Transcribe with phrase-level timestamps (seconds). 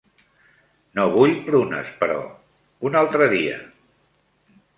[0.99, 2.17] No vull prunes, però,
[2.91, 3.61] un altre dia.